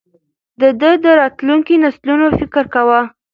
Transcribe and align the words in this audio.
ده 0.81 0.89
د 1.03 1.05
راتلونکو 1.21 1.73
نسلونو 1.83 2.25
فکر 2.39 2.63
کاوه. 2.73 3.01